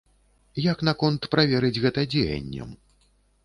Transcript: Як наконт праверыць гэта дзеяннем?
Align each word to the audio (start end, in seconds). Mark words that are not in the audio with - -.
Як 0.71 0.81
наконт 0.87 1.29
праверыць 1.37 1.81
гэта 1.87 2.09
дзеяннем? 2.17 2.69